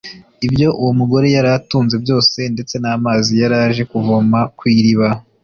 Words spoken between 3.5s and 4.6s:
aje kuvoma